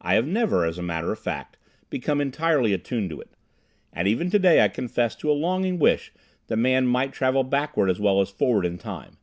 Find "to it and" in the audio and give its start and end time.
3.10-4.06